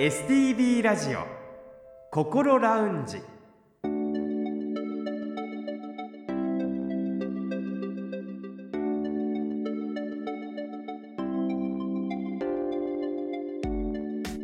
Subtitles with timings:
[0.00, 1.26] STB ラジオ
[2.10, 3.18] 心ラウンジ。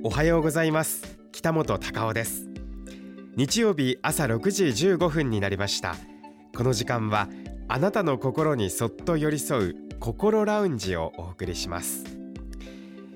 [0.05, 1.19] おはようございます。
[1.32, 2.50] 北本孝雄です。
[3.36, 5.96] 日曜日朝6時15分になりました。
[6.54, 7.30] この時間は
[7.66, 12.16] あなたの心にそっと寄り添う心ラウンジをお送りします。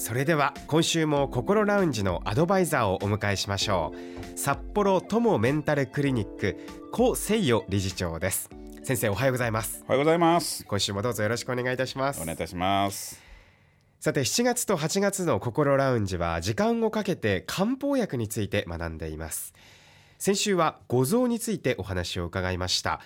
[0.00, 4.38] それでは今週も心ラウンジのアドバイザーをお迎えしましょう。
[4.38, 6.56] 札幌友メンタルクリニック
[6.90, 8.48] 高誠代理事長です。
[8.82, 9.84] 先生おはようございます。
[9.86, 10.64] おはようございます。
[10.64, 12.22] 今週もどうぞよろしくお願いいたします。
[12.22, 13.20] お願いいたします。
[14.00, 19.52] さて7月と8月の心ラウンジは時間をかけて漢方薬について学んでいます。
[20.18, 23.02] 先週は五臓についてお話を伺いました。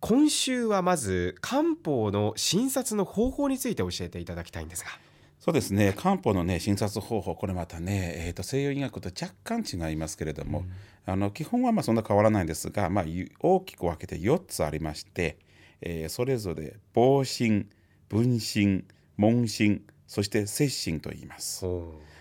[0.00, 4.90] 今週はまず漢方の診察の方法について教えていただきたいんですが
[5.48, 5.94] そうですね。
[5.96, 13.04] 漢方のね診察方法これまたね、えーと、西洋医学と若干違いますけれども、うん、あの基本はまあそんな変わらないんですが、まあ、
[13.40, 15.38] 大きく分けて4つありまして、
[15.80, 17.66] えー、それぞれ防疹
[18.10, 18.84] 分疹
[19.16, 21.64] 問診そして接診と言います。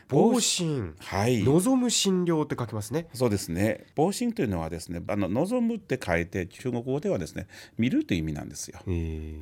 [0.09, 3.07] 防診、はい、望む診療って書きますね。
[3.13, 3.87] そうですね。
[3.95, 8.79] 防診というのはですね、あの望むって書いて中国語ではですね、見るという意味なんですよ。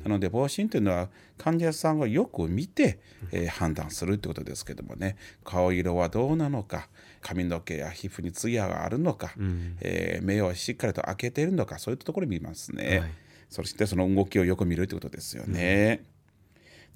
[0.04, 2.98] なので防診というのは患者さんがよく見て、
[3.30, 6.88] えー、判断するってことですけどもね、顔色はどうなのか、
[7.20, 12.98] 髪の毛や皮膚にツヤがあるのか、うん、えー、目をしっかりと開けているのか、そういったところを見ますね。
[12.98, 13.10] はい、
[13.50, 16.00] そしてその動きをよく見るということですよね。
[16.10, 16.16] うん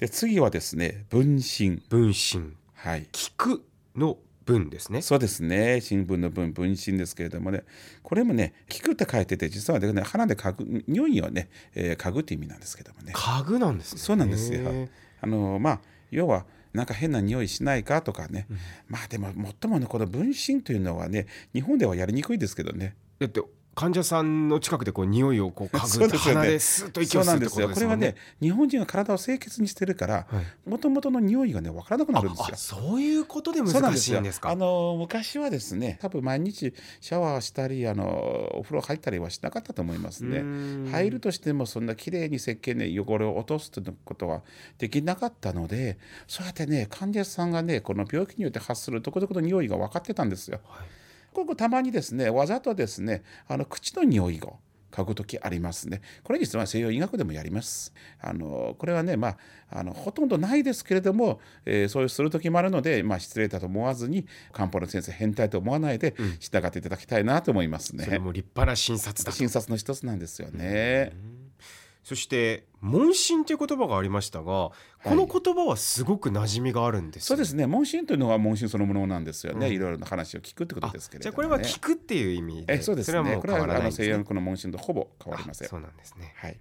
[0.01, 3.65] で次はですね分身分身はい聞く
[3.95, 5.03] の文ですね。
[5.03, 5.81] そうですね。
[5.81, 7.65] 新聞の文分身ですけれどもね。
[8.03, 13.13] これもね聞くって書いてて実はね鼻で嗅ぐ匂いをね、えー、嗅ぐって意味なんですけどもね。
[13.15, 14.01] 嗅ぐなんですね。
[14.01, 14.89] そうなんですよ。
[15.21, 15.81] あのまあ
[16.11, 18.59] 要はなんか変な匂いしないかとかね、うん、
[18.89, 22.97] まあでも最もねこの分身というのはね日本ではやりにくいですけどね。
[23.19, 23.43] だって
[23.75, 27.75] 患者さんの近くでこう匂いをこう嗅ぐ鼻でスッと息を吸うってことですよね。
[27.75, 30.27] これはね日本人は体を清潔にしてるから
[30.67, 32.57] もともとの匂いがね分からなくなるんですよ。
[32.57, 34.51] そういうことで難しいんですか？
[34.51, 40.91] あの昔はですね多分毎日シャワーしたりあのお風呂入ったりはしなかったと思いますね。
[40.91, 44.43] 入るとしてもそんな綺麗に石鹸で汚れを落とすということは
[44.79, 50.61] できなかったのでそうやってね患者さんがねこの病気によって発するどこどこの匂いが分かってたんですよ。
[50.67, 50.89] はい
[51.33, 54.59] ここたまにですねわざとですねあの口の匂いを
[54.91, 56.01] 嗅ぐ時ありますね。
[56.25, 57.93] これ実は西洋医学でもやります。
[58.21, 59.37] あのこれはね、まあ、
[59.71, 68.05] あのほとんどないですけれども、えー、そういうする時もあるので、まあ、失礼だと思わずに漢方の先生変態と思わないで従っていただきたいなと思いますね。
[68.05, 71.13] それも立派な診察だ診察の一つなんですよね。
[72.11, 74.73] そして問診という言葉がありましたが、こ
[75.05, 77.69] の言葉はすごく馴染みがあるんです、ね、そうですね。
[77.69, 79.69] 問診というのは問診そのものなんですよね。
[79.69, 83.37] うん、いろいろな話を聞くってことですけれども、ね、じゃあこれは聞くっていう意味で、えそうですね。
[83.37, 85.69] これはあの西洋の問診とほぼ変わりません。
[85.69, 86.35] そうなんですね。
[86.35, 86.59] はい。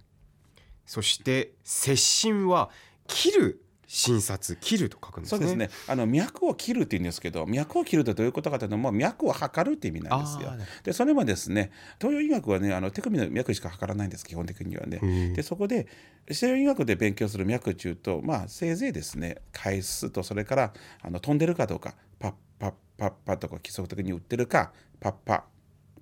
[0.86, 2.70] そして接診は
[3.08, 5.38] 切る診察切ると書くんですね。
[5.38, 5.68] そうですね。
[5.88, 10.52] あの脈を切るって言うんですけど、脈を切るってどういうことかというと、もう脈を測るって意味なんですよ。
[10.84, 14.24] で、それもですね、東洋医学はね、あの手首の脈しか測らないんです。
[14.24, 15.32] 基本的にはね。
[15.34, 15.88] で、そこで
[16.30, 25.46] 西洋医学で勉強する脈中と、まあせいぜいですね、回数とそれからあの飛んでるかどうか、パッパッパッパとか規則的に打ってるか、パッパ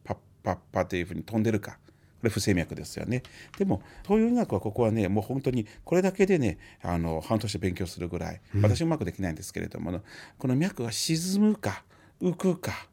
[0.04, 1.78] パッパッパというふうに飛んでるか。
[2.20, 3.22] これ不整脈ですよね。
[3.58, 10.02] でも東洋医学はここはねもう本当にこれだけでねあの半年勉強するぐらい私うまくできないんですけれども、うん、
[10.38, 11.84] この脈が沈むか
[12.20, 12.88] 浮くか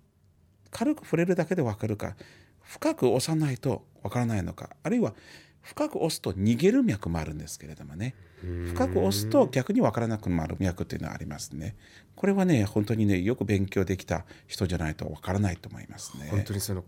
[0.69, 2.15] 軽く触れるだけで分かるか
[2.61, 5.13] 深く押さないと分からないのかあるいは
[5.61, 8.13] 深く押すと逃げる脈もあるんですけれどもね。
[8.43, 11.75] 深く押すと逆に分からなくなる脈っていうのはありますね。
[12.15, 16.27] これはね本当にねよく勉強できた人じゃないと分からないと思いますね。
[16.29, 16.83] 本当にその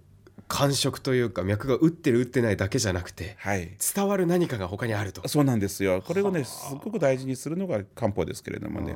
[0.47, 5.27] 感触というか脈が打ってる打ってないだけじゃなくて、はい、伝わる何かが他にあると。
[5.27, 6.01] そうなんですよ。
[6.05, 8.95] これをねすごく大事にするのが漢方ですけれどもね。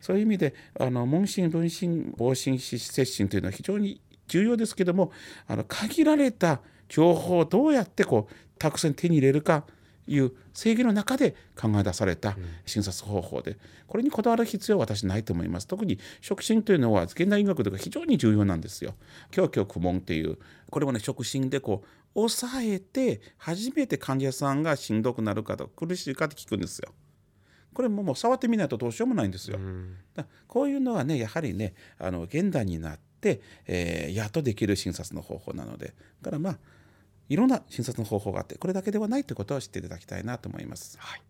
[0.00, 5.12] そういう意味であの問診分診防診接診というのは非常に重要ですけども
[5.46, 9.64] あの限られた情報をどうやってこうたくさん手に入れるか
[10.06, 15.66] いう制限の中で考え出された診察方法でこれにこだわる必要は私ないと思います。
[15.66, 18.94] 特に触診というのは現代医学とか非常に重要なんですよ。
[19.34, 20.38] 胸胸苦悶っていう。
[20.70, 26.92] これもね触診でこう抑えて初めて患者さんがしんどくなるかと苦しいかって聞くんですよ。
[27.72, 29.58] これももう触ってみないとどうしようもないんですよ。
[30.14, 35.94] だこういうのはねやはりねあの現代になって、えー、やっとできる診察の方法なので。
[36.22, 36.58] だからまあ
[37.28, 40.96] いろんな診察の方法があってこれだけではないということを知っていただきたいなと思います。
[40.98, 41.22] はい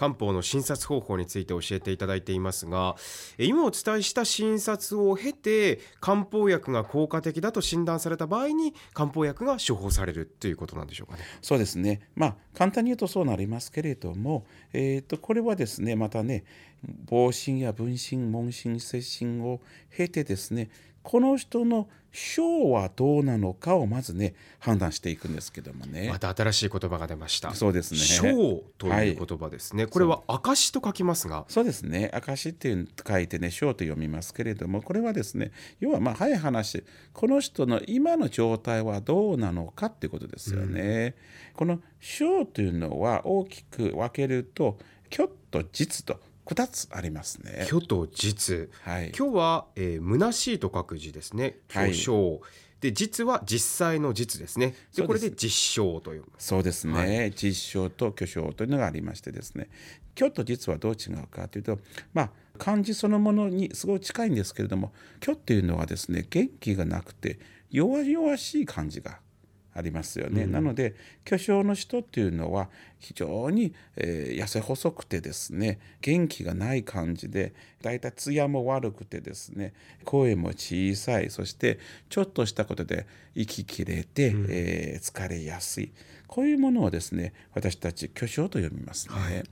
[0.00, 2.96] 漢方の診察方法について教えていただいていますが
[3.36, 11.24] 今お伝えした診察を経て漢方薬が効果的だと診断された場合に漢方薬が処方されるということなんでしょうかね。
[11.42, 16.44] そうですねまあ簡単に言うとそうなりますけれども、えーと、これはですねまたね
[17.04, 19.60] 防診や分診問診接診を
[19.94, 20.70] 経てですね
[21.02, 26.08] この人の章はどうなのかをまずね判断していくんですけどもね。
[26.10, 27.54] また新しい言葉が出ました。
[27.54, 28.00] そうですね。
[28.00, 31.44] 章という言葉ですね、はい、これは証と書きますが。
[31.48, 32.10] そうですね。
[32.12, 36.84] 証っていう書いてね章と読みますけれどもこれはですね要はまあ早い話。
[37.12, 41.14] この人の今の状態はどうなのかっていうことですよね、
[41.50, 44.78] うん、この章というのは大きく分けると
[45.10, 46.20] 虚と実と
[46.50, 47.64] 2つありますね。
[47.68, 51.58] 虚と実、はい、今日は、えー、虚しいと書く字ですね。
[51.68, 52.40] 虚称、はい、
[52.80, 54.74] で実は実際の実ですね。
[54.96, 56.94] でこれで実証というそうですね。
[56.94, 59.68] はい、実証と虚称というのがありましてですね。
[60.18, 61.78] 虚と実はどう違うかというと、
[62.12, 64.92] まあ漢字そのものにすごい近いんですけれども、
[65.22, 67.38] 虚っていうのはですね元気がなくて
[67.70, 69.20] 弱々しい感じが
[69.72, 70.94] ありますよね、うん、なので
[71.24, 72.68] 巨匠の人っていうのは
[72.98, 79.72] 非常に、えー、痩せ細くてですね元気がない感じでだいたい艶も悪くてですね
[80.04, 81.78] 声も小さいそして
[82.08, 85.92] ちょっとしたことで息切れて、うん、えー、疲れやすい。
[86.26, 89.14] こういうものをですね私たち巨匠と読みますね。
[89.14, 89.44] はい、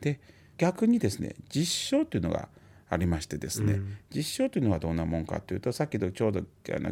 [0.00, 0.18] で
[0.58, 2.48] 逆にですね実証というのが
[2.88, 6.42] ありましてですね、うん、実証というのはどんなもんかというとさっきとちょうど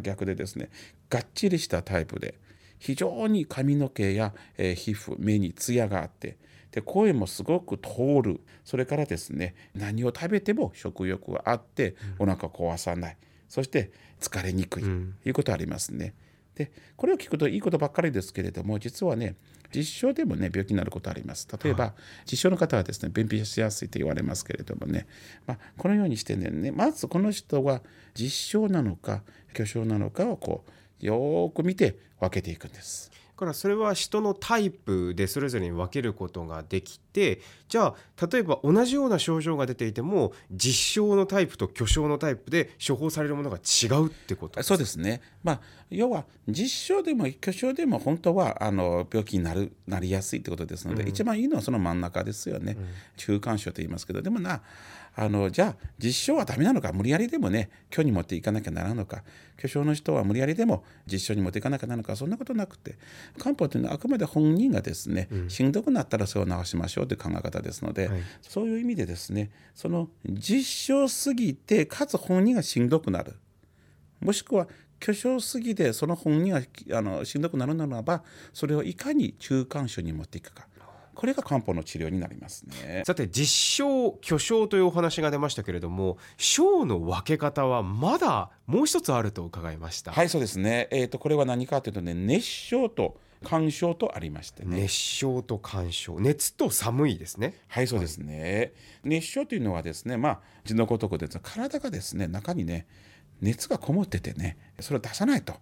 [0.01, 0.69] 逆でですね
[1.09, 2.35] がっちりしたタイプで
[2.83, 6.37] 非常に髪の毛や、えー、皮膚目にツヤがあって
[6.71, 8.41] で声もすごく通る。
[8.65, 16.13] それからですね何を食べても食欲があってお腹壊さない、そして疲れにくい、ということありますね。
[16.55, 19.35] でこれを聞くといいことばっかりですけれども実はね
[19.73, 21.47] 実証でもね病気になることあります。
[21.63, 21.93] 例えば、はい、
[22.31, 25.07] 実証の方はですね便秘しやすいと言われますけれどもね、
[25.45, 27.81] まあ、このようにしてねまずこの人は
[28.13, 29.21] 実証なのか
[29.53, 33.13] 虚証なのかをこうよく見て分けていくんです。
[33.43, 52.87] からそれは人のタイプでそれぞれに分けることができてじゃあ例えば同じような症状が出ていても実証のタイプと巨症のタイプで処方されるものが違うってことそうですね、まあ、要は実証でも巨症でも本当はあの病気になるなりやすいってことですので、うん、一番いいのはその真ん中ですよね、うん、
[53.17, 54.21] 中間症と言いますけど。
[54.21, 54.61] でもな
[55.15, 59.23] あのじゃあ実証はダメなのか無理やりでもね虚に持っていかなきゃならんのか。
[59.57, 62.15] 巨匠の人は無理やりでも実証に持っていかなきゃならんのか。
[62.15, 62.97] そんなことなくて。
[63.37, 73.35] 漢方というのはあくまで本人がですね、うん、しんどくなったらそれを治しましょうという考え方ですので、はい、そういう意味でですねその実証すぎてかつ本人がしんどくなる。
[74.19, 74.67] もしくは
[74.99, 76.61] 巨匠すぎてその本人が
[76.97, 78.23] あのしんどくなるならば
[78.53, 80.65] それをいかに中間種に持っていくか
[81.15, 83.03] これが漢方の治療になりますね。
[83.05, 90.11] さて実証巨匠というお話が出ましたけれども症の分け方はまだもう一つあると伺いました。
[90.11, 90.87] はいそうですね。
[90.91, 94.81] えっ、ー、とこれは何かというとね熱症と干渉とありましてね。
[94.81, 96.19] 熱症と干渉。
[96.19, 97.55] 熱と寒いですね。
[97.67, 98.73] はいそうですね、
[99.03, 102.87] はい、熱症というのはですねまあ字のごとくです体がですね中にね
[103.41, 105.53] 熱がこもっててねそれを出さないと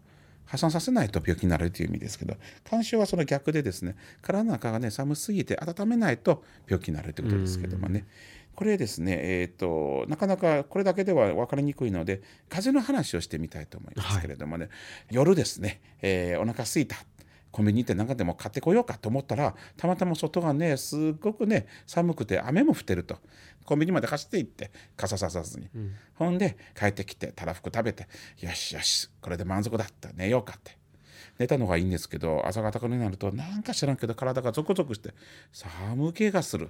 [0.51, 2.35] 破産させないと病気になるという意味ですけど
[2.69, 8.05] 干渉はその逆でですね体の中がね寒すぎて温めないと病気になるということですけどもね。
[8.53, 14.71] これですね、えーと、なかなかこれだけでは分かりにくいので風邪の話をしてみたいと思いますけれどもね、はい、
[15.09, 16.97] 夜ですね、えー、お腹すいた
[17.51, 23.17] コンビニ行って何かでも買ってこようかと思ったらたまたま外がねすっごくね寒くて雨も降ってると。
[23.65, 28.07] コンビニまで走って行って傘ささずに、うん、ほんで帰ってきてたらふく食べて
[28.39, 30.09] よしよしこれで満足だった。
[30.13, 30.77] 寝ようかって。
[31.37, 35.13] 寝たのがいいんですけど朝方になるとなんか知らんけど体がゾクゾクして
[35.51, 36.69] 寒気がする。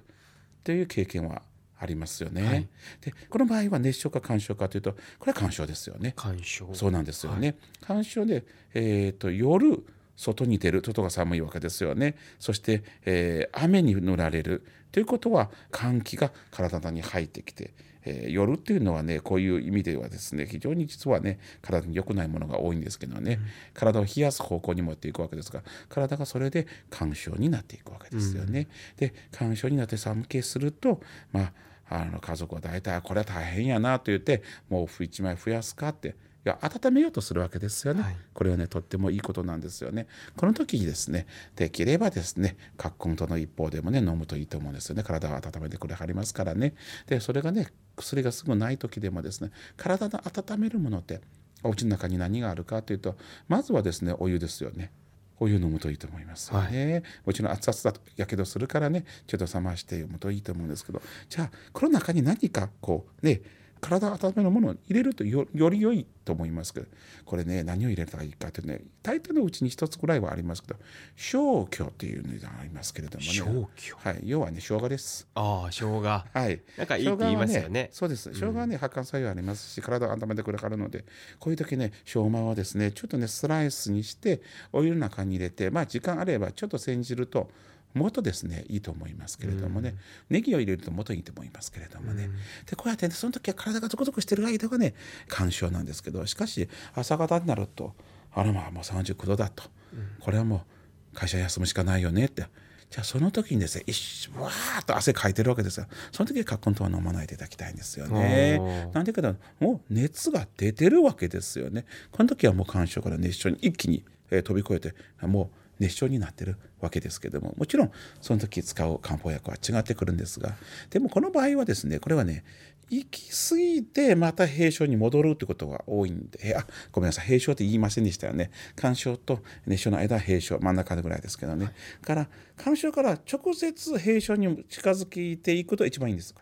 [0.62, 1.42] っていう経験は
[1.80, 2.44] ありますよね。
[2.44, 2.68] はい、
[3.02, 6.14] でこの場合は熱症か寒症かというとこれは寒症ですよね。
[6.16, 6.70] 寒症。
[6.74, 7.48] そうなんですよね。
[7.48, 9.84] はい、寒症で、えーと夜
[10.22, 12.16] 外に出る外が寒いわけですよね。
[12.40, 14.64] そして、えー、雨に塗られる。
[14.92, 17.74] ということは寒気が体に入ってきて
[18.04, 28.68] えー、夜っていうのはねこういう意味ではですね非常に実はね体に良くないものが多いんですけどね、うん、体を冷やす方向に持っていくわけですが体がそれで干渉になっていくわけですよね。
[29.00, 31.02] うん、で干渉になって寒気すると
[31.32, 31.54] まあ
[31.90, 36.12] あの家族は大体これは大変やなと言って毛布1枚増やすかってい
[36.44, 40.08] や温めようとするわけですよね、はい、これはねとってもいいことなんですよね。
[40.36, 45.04] この時にですねできればですね葛根との一方でもね飲むといいと思うんですよね。
[45.04, 46.74] 体を温めてくれはりますからね。
[47.06, 51.22] でそれがね薬がすぐない時でもですね体の温めるものって
[51.64, 53.16] お家の中に何があるかというと
[53.48, 54.92] まずはですねお湯ですよね。
[55.40, 61.02] お湯飲むといいと思いますよね、はい、もちろん熱々だとやけどするからねちょっと冷まして読むといいと思うんですけど。
[61.30, 63.42] じゃあこの中に何かこうね
[63.82, 66.86] 体を温めるものを入れるとより良いと思いますけど
[67.26, 70.80] これね何を入れたらいいかってね大抵のうちに一つぐらいはありますけど
[71.16, 73.44] 生姜っていうのがありますけれどもね生
[73.76, 75.28] 姜はい要はね生姜です。
[75.34, 76.02] ああ生姜。
[76.02, 76.62] はい。
[76.78, 78.30] なんかいいって言いますよね、ね、そうです。
[78.32, 81.06] 生姜はね発汗作用ありますし体を温めてくれるので
[81.40, 87.50] こういう時ね生姜はですねちょっとねスライスにしてお湯の中に入れてまあ時間あればちょっと煎じると
[87.94, 89.98] もっとですねいいと思いますけれどもね、うん、
[90.30, 92.32] ネギを入れるともっといいと思いますけれどもね、うん、
[92.66, 94.94] でこうやって、ね、その時は体がゾクゾクしてる間がね
[95.28, 97.94] 干渉なんですけどしかし朝方になると
[98.34, 100.66] あらまあもう39度だと、うん、これはも
[101.14, 102.46] う会社休むしかないよねって。
[102.92, 105.86] じゃあその時にですね一わーっと汗かいてるわけですよ。
[106.12, 108.60] その時はカッコンとは飲まないでいただきたいんですよね。
[108.94, 111.86] なんでかともう熱が出てるわけですよね。
[112.12, 114.94] この時はもう干渉から熱傷に一気に、えー、飛び越えて
[115.26, 120.54] もう熱傷になってるわけですけどももちろんその時使う漢方薬は違ってくるんですが
[120.92, 122.44] でもこの場合はですねこれはね
[122.92, 128.52] 行き過ぎてまた閉所に戻るってことが多いんであごめんなさい閉所って言いませんでしたよね。
[128.76, 136.36] 干渉と熱傷の間は閉所真ん中ぐらいですけどね、はい、から干渉から直接閉所に近づけていくと一番いいんです。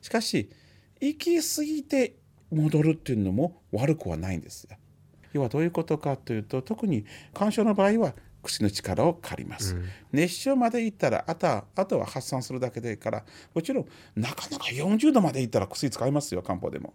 [0.00, 0.48] しかし
[1.00, 2.14] 行き過ぎて
[2.50, 4.68] 戻るっていうのも悪くはないんです。
[4.70, 4.76] よ
[5.32, 7.04] 要はどういうことかというと特に
[7.34, 8.14] 干渉の場合は
[8.48, 13.24] 口の力を借ります、うん、熱傷までいったらあとはあとは発散するだけでいいから
[13.54, 13.86] もちろん
[14.16, 16.94] なかなか40度までいったら薬使いますよ漢方でも。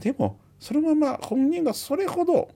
[0.00, 2.50] でもそのまま本人がそれほど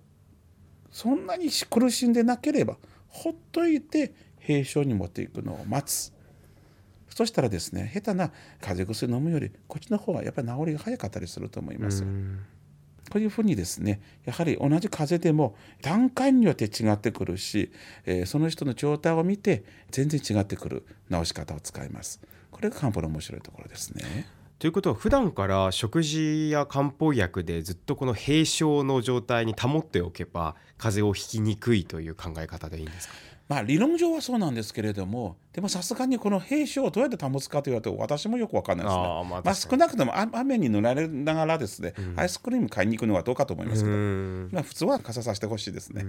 [0.90, 2.76] そんなに苦しんでなければ
[3.08, 6.12] ほっといて閉所に持っていくのを待つ。
[7.14, 12.04] そしたらですね下手な風邪薬飲むよりこっちの方がやっぱり治りが早かったりすると思います。
[13.08, 17.70] うんこういうふうにですねやはり同じ風邪でも段階によって違ってくるし、
[18.04, 22.20] えー、その人の状態を見て全然違ってくる治し方を使います。
[22.50, 24.26] これが漢方の面白いところですね。
[24.58, 33.14] ということは普段から食事や漢方薬でずっとこの閉症の状態に保っておけば風邪をひきにくいという考え方でいいんですか？
[33.48, 39.02] まあ、理論上はそうなんですけれどもでもさすがにこの兵士をどうやって保つかと言われると私もよく分かんないですね。
[39.02, 43.96] あまあ、まあ、少なくとも雨に塗られながらですね、うん、アイスクリーム買いに行くのはどうかと思いますけど、
[44.54, 46.04] まあ、普通は傘させてほしいですね。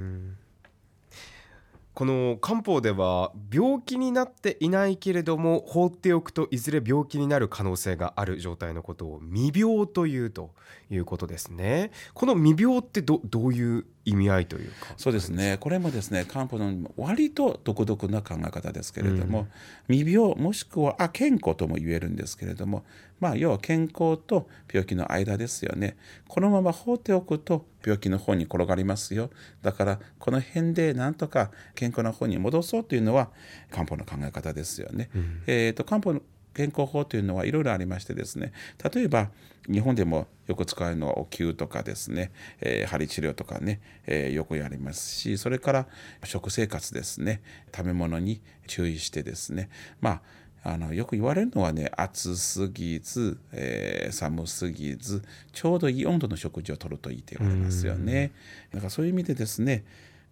[1.99, 10.51] この漢方では病気になっていないけれども放っておくといずれ病気になる可能性がある状態のことを未病というと
[10.89, 11.91] いうことですね。
[12.13, 14.93] この未病ってどどういう意味合いというか。
[14.97, 15.57] そうですね。
[15.59, 19.47] これもですね漢方の割と独特な考え方ですけれども、
[19.87, 22.83] うん、未病もしくはあ健康とも言えるんですけれども
[23.19, 25.97] まあ要は健康と病気の間ですよね。
[26.27, 29.29] このまま放っておくと病気の方に転がりますよ。
[29.61, 33.29] だからこの辺でなんとか健康な方に戻そうというのは
[33.71, 35.09] 漢方の考え方ですよね。
[35.15, 36.21] うん、えーと漢方の
[36.59, 38.51] 健康法というのはいろいろありましてですね
[38.93, 39.29] 例えば
[39.71, 45.87] 日本でもよく使うのはお灸とかですね、えー、針治療とかね、えー、よくやりますしそれから
[46.25, 47.41] 食生活ですね
[47.73, 49.69] 食べ物に注意してですね
[50.01, 50.19] ま
[50.65, 55.23] ああのよく言われるのはね暑すぎず、えー、寒すぎず
[55.53, 58.33] ちょうどいい温度の食事をとるといいと言われますよね。
[58.73, 59.85] だからそういう意味でですね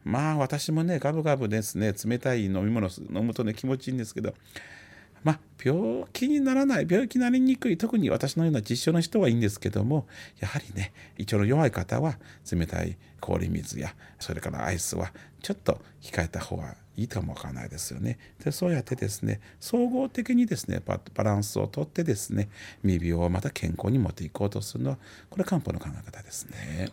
[0.04, 4.34] まあ私もねガブガブですね冷たい飲み物飲むとね気持ちいいんですけど
[5.24, 10.08] まあ、病気にならない病気になりにくい特に私のような実証の人はいいんですけども
[10.40, 12.18] やはりね胃腸の弱い方は
[12.50, 18.18] 冷たい氷水やそれからアイスはちょっと控えた方がいいかもわからないですよね。
[18.44, 22.50] でそうやってですね総合的にですねバランスをとってですね
[22.84, 24.98] 未病をまた健康に持っていこうとするのは
[25.30, 26.90] これ漢方の考え方ですね。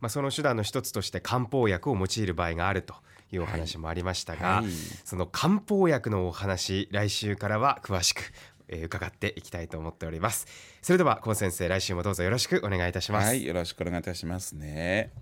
[0.00, 2.94] まあ、その手段の一つとして漢方薬を用いる場合があると
[3.32, 4.64] いうお話もありましたが、はい。
[4.64, 4.72] はい、
[5.04, 8.32] その漢方薬のお話来週からは詳しく
[8.68, 10.46] えー、伺っていきたいと思っております。
[10.82, 13.26] それではコン先生来週もどうぞよろしくお願いいたします。
[13.28, 15.12] はいよろしくお願いいたしますね。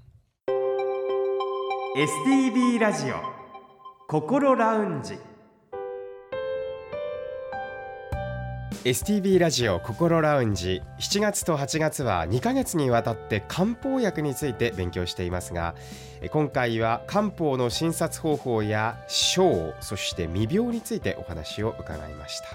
[1.96, 3.16] STB ラジオ
[4.08, 5.18] 心ラウンジ
[8.86, 10.80] STB ラジオ心ラウンジ。
[11.00, 15.74] 7月と8月は2ヶ月にわたって漢方薬について勉強していますが
[16.30, 22.46] 今回は漢方の診察方法や症そして未病についてお話を伺いました。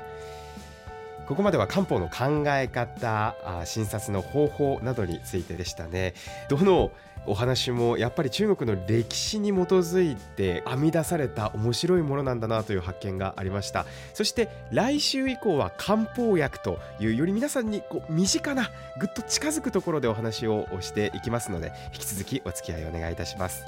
[1.27, 3.35] ここまでは漢方の考え方
[3.65, 6.13] 診察の方法などについてでしたね。
[6.49, 6.91] どの
[7.27, 13.85] お話もやっぱり中国の歴史に基づいて編み出された面白いものなんだなという発見がありました。
[14.13, 23.65] そして来週以降は漢方薬というより皆さんにこう身近なぐっと近づくところでお話をしていきますので引き続きお付き合いお願いいたします。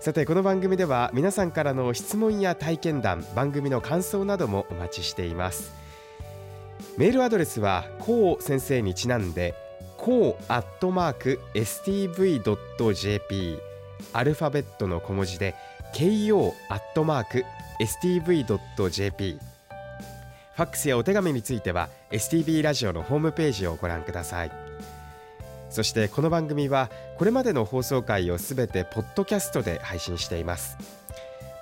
[0.00, 5.83] さてこの番組では皆さんからの質問や体験談番組の感想などもお待ちしています。
[6.96, 9.54] メールアドレスはこう先生にちなんで
[9.96, 13.58] こうアットマーク stv.jp
[14.12, 15.54] アルファベットの小文字で
[15.92, 17.44] ko アットマーク
[17.80, 19.38] stv.jp
[20.56, 24.52] ファックスやお手紙については STB ラジオのホームページをご覧ください。
[25.68, 31.03] そしてこの番組はこれまでの放送回をすべてポッドキャストで配信しています。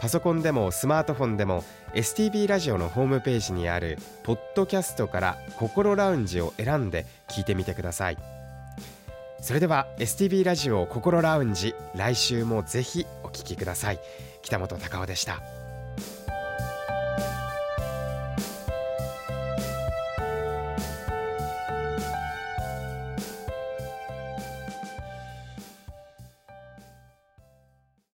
[0.02, 1.62] パソコンでもスマートフォンでも
[1.94, 8.18] STB ラジオのホームページにあるポッドキャストから心ラウンジを選んで聞いてみてください。
[9.40, 14.00] それでは STB ラジオ心ラウンジ来週もぜひお聞きください。
[14.42, 15.40] 北本隆夫でした。